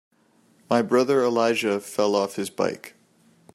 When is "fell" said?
1.79-2.15